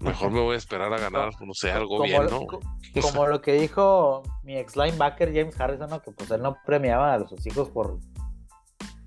[0.00, 2.46] mejor me voy a esperar a ganar, no sé, algo Como bien, ¿no?
[2.46, 2.60] co-
[2.96, 6.02] O sea, Como lo que dijo mi ex linebacker James Harrison, ¿no?
[6.02, 8.00] que pues él no premiaba a sus hijos por,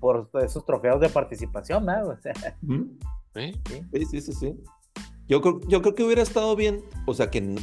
[0.00, 1.92] por esos trofeos de participación, ¿no?
[2.08, 2.32] O sea,
[3.34, 3.52] ¿sí?
[3.92, 4.54] Sí, sí, sí, sí.
[5.28, 7.56] Yo creo, yo creo que hubiera estado bien, o sea, que,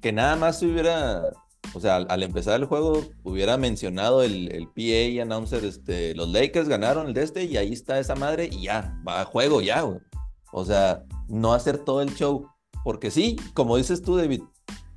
[0.00, 1.22] que nada más se hubiera,
[1.74, 6.28] o sea, al, al empezar el juego hubiera mencionado el, el PA announcer, este, los
[6.28, 9.60] Lakers ganaron el de este y ahí está esa madre y ya, va a juego
[9.60, 9.98] ya, güey.
[10.52, 12.48] O sea, no hacer todo el show,
[12.84, 14.42] porque sí, como dices tú, David,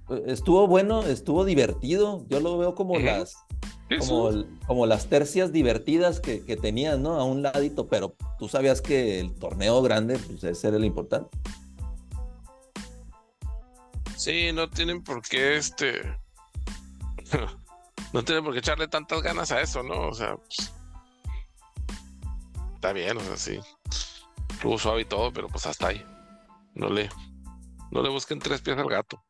[0.09, 3.35] eh, estuvo bueno, estuvo divertido, yo lo veo como las,
[3.99, 7.15] como, el- como las tercias divertidas que, que tenías, ¿no?
[7.19, 11.37] A un ladito, pero tú sabías que el torneo grande, pues ese era el importante.
[14.15, 16.01] Sí, no tienen por qué este.
[18.13, 20.07] no tienen por qué echarle tantas ganas a eso, ¿no?
[20.09, 20.71] O sea, pues,
[22.75, 23.59] está bien, o sea, sí.
[24.51, 26.05] Estuvo suave y todo, pero pues hasta ahí.
[26.73, 27.09] No le,
[27.91, 29.21] no le busquen tres pies al gato.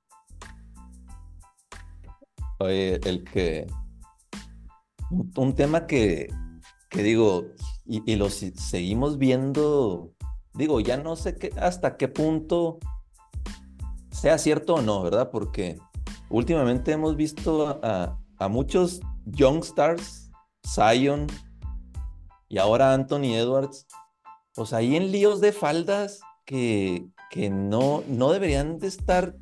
[2.59, 3.65] Oye, el que.
[5.35, 6.27] Un, tema que,
[6.89, 7.45] que digo,
[7.85, 10.11] y, y lo seguimos viendo,
[10.53, 12.79] digo, ya no sé qué, hasta qué punto
[14.11, 15.29] sea cierto o no, ¿verdad?
[15.31, 15.77] Porque
[16.29, 20.31] últimamente hemos visto a, a muchos young stars,
[20.67, 21.27] Zion
[22.49, 23.87] y ahora Anthony Edwards,
[24.53, 29.35] pues ahí en líos de faldas que, que no, no deberían de estar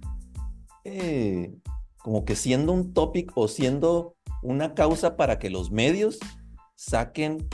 [0.84, 1.54] eh,
[1.98, 6.20] como que siendo un topic o siendo una causa para que los medios
[6.76, 7.48] saquen,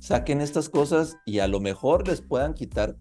[0.00, 2.96] saquen estas cosas y a lo mejor les puedan quitar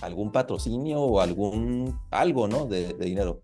[0.00, 2.66] algún patrocinio o algún algo, ¿no?
[2.66, 3.42] De, dinero.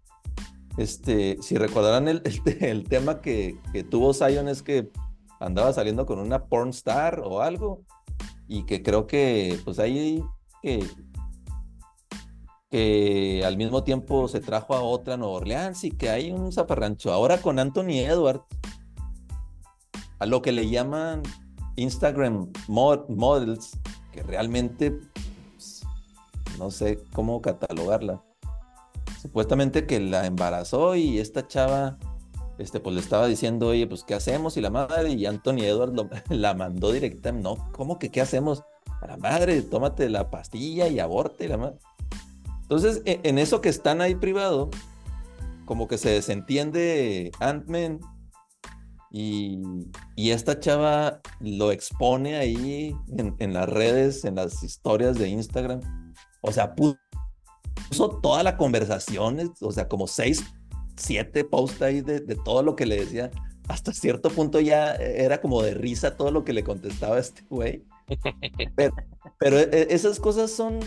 [0.77, 2.23] Este, si recordarán el,
[2.61, 4.91] el, tema que, que tuvo Zion es que
[5.41, 7.83] andaba saliendo con una porn star o algo
[8.49, 10.23] y que creo que pues ahí
[10.63, 10.85] que,
[12.71, 17.13] que al mismo tiempo se trajo a otra Nueva Orleans y que hay un zafarrancho.
[17.13, 18.43] Ahora con Anthony Edwards,
[20.19, 21.23] a lo que le llaman
[21.77, 23.79] Instagram mod- models,
[24.13, 24.93] que realmente
[25.55, 25.85] pues,
[26.59, 28.23] no sé cómo catalogarla.
[29.21, 31.99] Supuestamente que la embarazó y esta chava
[32.59, 34.57] este, pues le estaba diciendo, oye, pues ¿qué hacemos?
[34.57, 35.95] Y la madre, y Anthony Edwards
[36.29, 38.63] la mandó directamente, no, ¿cómo que qué hacemos?
[39.01, 41.79] A la madre, tómate la pastilla y aborte, la madre.
[42.63, 44.71] Entonces, e- en eso que están ahí privado,
[45.65, 48.01] como que se desentiende Ant-Man
[49.17, 49.63] y,
[50.17, 55.81] esta chava lo expone ahí en, las redes, en las historias de Instagram.
[56.41, 56.99] O sea, pu-
[57.89, 60.45] puso toda la conversación, o sea, como seis,
[60.97, 63.31] siete posts ahí de, de todo lo que le decía.
[63.69, 67.85] Hasta cierto punto ya era como de risa todo lo que le contestaba este güey.
[68.75, 68.95] Pero,
[69.39, 70.81] pero e- esas cosas son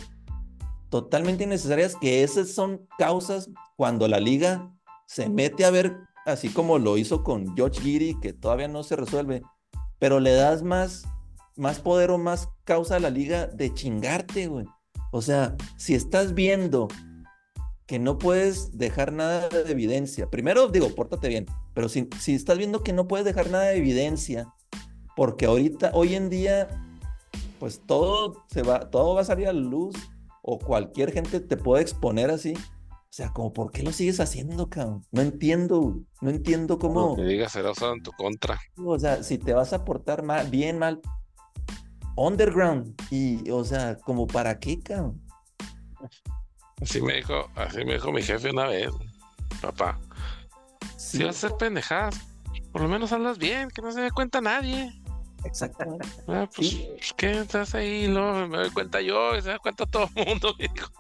[0.90, 4.70] totalmente innecesarias, que esas son causas cuando la liga
[5.06, 5.96] se mete a ver,
[6.28, 9.42] así como lo hizo con George Giri, que todavía no se resuelve,
[9.98, 11.06] pero le das más,
[11.56, 14.66] más poder o más causa a la liga de chingarte, güey.
[15.12, 16.90] O sea, si estás viendo
[17.88, 20.30] que no puedes dejar nada de evidencia.
[20.30, 23.78] Primero, digo, pórtate bien, pero si, si estás viendo que no puedes dejar nada de
[23.78, 24.54] evidencia,
[25.16, 26.68] porque ahorita, hoy en día,
[27.60, 29.96] pues todo se va, todo va a salir a la luz,
[30.42, 32.54] o cualquier gente te puede exponer así.
[33.18, 35.04] O sea, como, ¿por qué lo sigues haciendo, cabrón?
[35.12, 37.16] No entiendo, no entiendo cómo.
[37.16, 38.60] Que digas será usado en tu contra.
[38.76, 41.02] O sea, si te vas a portar mal, bien mal,
[42.16, 42.94] underground.
[43.10, 45.20] Y, o sea, como para qué, cabrón.
[46.80, 48.92] Así me dijo, así me dijo mi jefe una vez,
[49.64, 50.00] papá.
[50.96, 52.22] Si vas a hacer pendejadas,
[52.72, 54.94] por lo menos hablas bien, que no se dé cuenta nadie.
[55.44, 56.08] Exactamente.
[56.28, 56.88] Ah, pues, Sí.
[57.16, 58.08] ¿qué estás ahí?
[58.08, 60.54] No, me doy cuenta yo, se da cuenta todo el mundo.
[60.60, 60.92] hijo.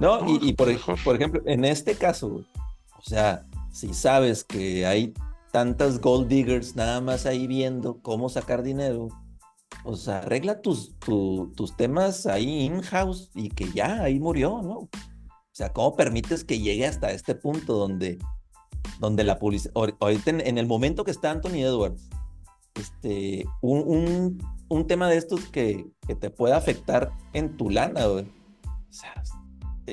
[0.00, 2.46] No, y, y por, ejemplo, en este caso, güey,
[2.98, 5.12] o sea, si sabes que hay
[5.52, 9.08] tantas gold diggers nada más ahí viendo cómo sacar dinero,
[9.84, 14.78] o sea, arregla tus, tu- tus temas ahí in-house y que ya ahí murió, ¿no?
[14.78, 14.88] O
[15.52, 18.18] sea, ¿cómo permites que llegue hasta este punto donde,
[19.00, 22.08] donde la publicidad, ahorita en, en el momento que está Anthony Edwards,
[22.74, 28.06] este, un, un, un tema de estos que, que te pueda afectar en tu lana,
[28.06, 28.24] güey.
[28.64, 29.12] O sea,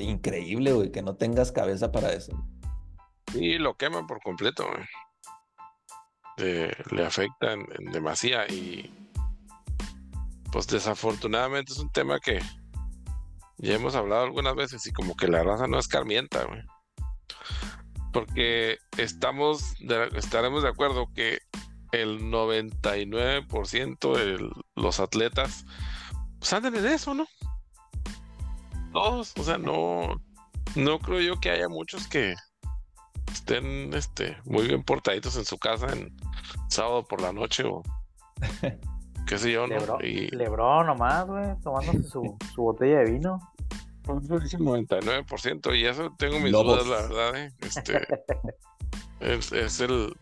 [0.02, 2.32] increíble, güey, que no tengas cabeza para eso.
[3.34, 4.66] Y lo queman por completo.
[6.38, 8.94] Eh, le afecta en, en demasía y
[10.52, 12.38] pues desafortunadamente es un tema que
[13.58, 16.62] ya hemos hablado algunas veces y como que la raza no escarmienta, güey.
[18.12, 21.40] Porque estamos de- estaremos de acuerdo que
[21.92, 25.64] el 99% de los atletas
[26.38, 27.26] pues andan en eso, ¿no?
[28.92, 30.20] Todos, o sea, no
[30.76, 32.34] no creo yo que haya muchos que
[33.32, 36.14] estén este, muy bien portaditos en su casa en
[36.68, 37.82] sábado por la noche o
[39.26, 39.74] qué sé yo, ¿no?
[39.78, 43.38] Lebron, Y Lebron nomás, güey, tomándose su, su botella de vino.
[44.02, 46.84] pues, yo dije 99% y eso tengo mis Lobos.
[46.84, 47.52] dudas, la verdad, ¿eh?
[47.60, 48.06] Este,
[49.20, 50.16] es, es el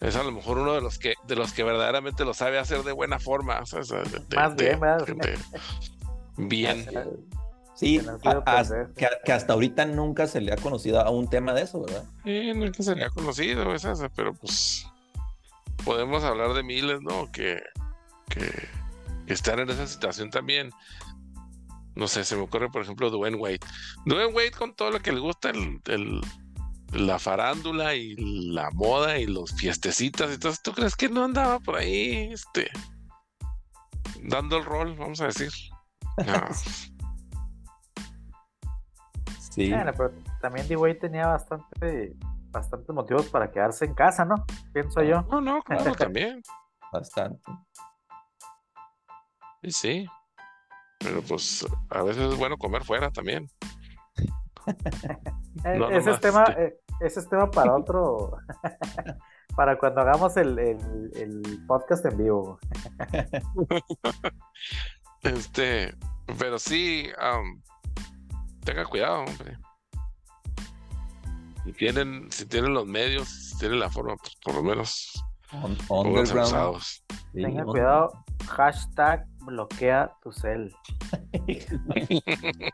[0.00, 2.82] es a lo mejor uno de los que de los que verdaderamente lo sabe hacer
[2.84, 5.06] de buena forma, o sea, de- Más de- bien, ¿verdad?
[5.06, 5.38] de-
[6.36, 6.86] bien.
[7.78, 8.94] Sí, Que no ha sido a- a- pendejo.
[8.96, 12.04] que, que hasta ahorita nunca se le ha conocido a un tema de eso, ¿verdad?
[12.24, 14.84] Sí, no es que sería conocido, es ese, pero pues
[15.84, 17.30] podemos hablar de miles, ¿no?
[17.30, 17.62] Que,
[18.28, 18.50] que,
[19.26, 20.70] que están en esa situación también.
[21.94, 23.60] No sé, se me ocurre, por ejemplo, Dwayne Wade.
[24.06, 26.20] Dwayne Wade con todo lo que le gusta el, el-
[26.92, 28.16] la farándula y
[28.50, 32.70] la moda y los fiestecitas y todo, ¿tú crees que no andaba por ahí, este,
[34.22, 35.50] dando el rol, vamos a decir?
[36.26, 36.48] No.
[39.50, 39.70] Sí.
[39.72, 42.14] Bueno, pero también D-Way tenía bastante,
[42.50, 44.44] bastantes motivos para quedarse en casa, ¿no?
[44.72, 45.22] Pienso yo.
[45.30, 46.42] No, no, claro, también.
[46.92, 47.42] Bastante.
[49.62, 50.06] Sí, sí.
[51.00, 53.48] Pero pues a veces es bueno comer fuera también.
[55.64, 58.36] Eh, No, ese, es tema, eh, ese es tema para otro,
[59.56, 62.58] para cuando hagamos el, el- el podcast en vivo.
[65.22, 65.94] Este,
[66.38, 67.60] pero sí, am,
[68.68, 69.56] tenga cuidado, hombre.
[71.64, 75.10] Si tienen, si tienen los medios, si tienen la forma, pues por lo menos
[75.88, 76.80] underground.
[76.82, 77.02] Sí,
[77.42, 78.10] Tenga un- cuidado,
[78.46, 80.72] hashtag bloquea tu cel.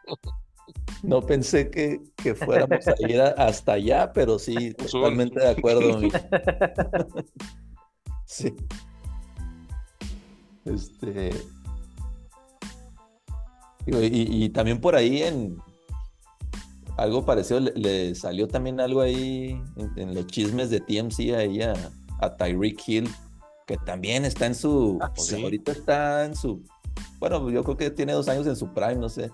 [1.02, 5.98] No pensé que, que fuéramos a ir a- hasta allá, pero sí, totalmente de acuerdo.
[5.98, 6.10] mi-
[8.26, 8.56] Sí.
[10.64, 11.30] Este.
[13.86, 15.58] y también por ahí en
[16.96, 21.62] algo parecido le, le salió también algo ahí en, en los chismes de TMC ahí
[21.62, 21.74] a,
[22.20, 23.10] a Tyreek Hill,
[23.66, 24.98] que también está en su.
[25.00, 25.44] Ah, o sea, sí.
[25.44, 26.62] ahorita está en su.
[27.18, 29.30] Bueno, yo creo que tiene dos años en su prime, no sé.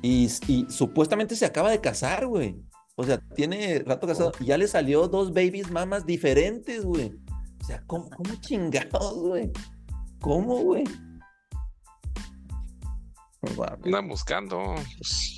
[0.00, 2.56] Y, y supuestamente se acaba de casar, güey.
[2.94, 4.32] O sea, tiene rato casado.
[4.40, 7.14] Y ya le salió dos babies mamas diferentes, güey.
[7.60, 9.50] O sea, ¿cómo, cómo chingados, güey?
[10.20, 10.84] ¿Cómo, güey?
[13.84, 15.37] Andan buscando, pues,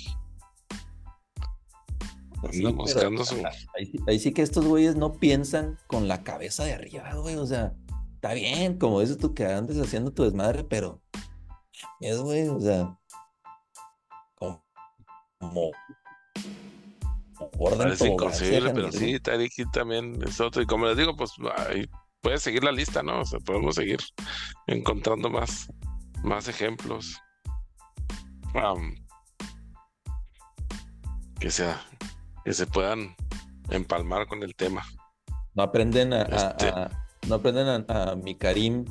[2.47, 3.35] andan pero buscando su.
[3.75, 7.35] Ahí, sí- ahí sí que estos güeyes no piensan con la cabeza de arriba, güey.
[7.35, 7.73] O sea,
[8.15, 11.01] está bien, como dices tú, que andes haciendo tu desmadre, pero
[11.99, 12.97] es, güey, o sea,
[14.35, 14.63] como,
[15.39, 15.71] como
[17.57, 19.17] orden Parece inconcebible, pero sí,
[19.57, 20.61] Hill también es otro.
[20.61, 21.31] Y como les digo, pues
[21.67, 21.85] ahí
[22.21, 23.21] puedes seguir la lista, ¿no?
[23.21, 23.99] O sea, podemos seguir
[24.67, 25.67] encontrando más,
[26.23, 27.17] más ejemplos.
[31.39, 31.81] Que sea,
[32.45, 33.15] que se puedan
[33.69, 34.83] empalmar con el tema.
[35.53, 36.69] No aprenden a, Este.
[36.69, 36.89] a-
[37.27, 38.85] no aprenden a, a mi Karim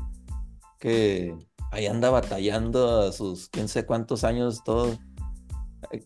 [0.79, 1.35] que
[1.73, 4.97] ahí anda batallando a sus quién sé cuántos años todo.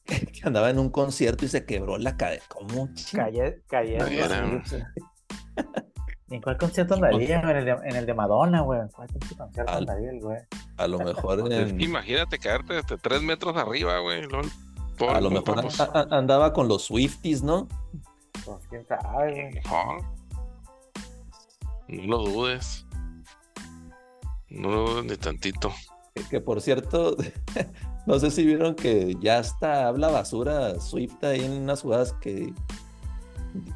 [0.06, 2.44] Que que andaba en un concierto y se quebró la cadera.
[2.48, 2.88] ¿Cómo?
[3.12, 3.98] Calle, calle.
[6.30, 7.40] ¿En cuál concierto andaría?
[7.40, 8.80] En el de, en el de Madonna, güey.
[8.80, 10.38] ¿En cuál concierto andaría el güey?
[10.76, 14.22] A lo mejor en- imagínate caerte desde tres metros arriba, güey.
[15.00, 15.64] A lo mejor
[16.10, 17.68] andaba con los Swifties, ¿no?
[18.44, 19.60] Pues quién sabe.
[21.88, 22.86] No lo dudes.
[24.48, 25.72] No lo dudes ni tantito.
[26.14, 27.16] Que, que, por cierto,
[28.06, 32.52] no sé si vieron que ya está, habla basura Swift ahí en unas jugadas que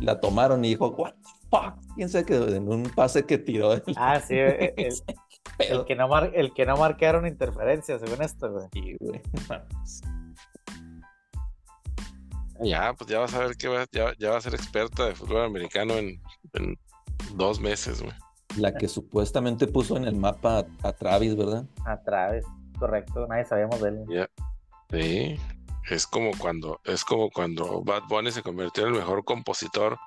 [0.00, 3.72] la tomaron y dijo, what the fuck, quién sabe que en un pase que tiró
[3.72, 5.02] el, Ah, sí, el, el-
[5.56, 5.80] pedo.
[5.80, 8.66] el que no mar- el que no marcaron interferencia, según esto, güey.
[8.72, 9.20] Sí, güey.
[12.60, 15.14] Ya, pues ya vas a ver que va, ya, ya va a ser experta de
[15.14, 16.20] fútbol americano en,
[16.54, 16.78] en
[17.34, 18.14] dos meses, güey.
[18.56, 21.64] La que supuestamente puso en el mapa a, a Travis, ¿verdad?
[21.84, 22.44] A través,
[22.78, 24.04] correcto, nadie sabíamos de él.
[24.08, 24.28] Ya.
[24.90, 25.38] Sí.
[25.90, 29.98] Es como cuando, es como cuando Bad Bunny se convirtió en el mejor compositor